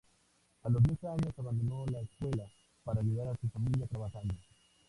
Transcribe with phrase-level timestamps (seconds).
[0.63, 2.47] A los diez años abandonó la escuela,
[2.83, 4.33] para ayudar a su familia trabajando.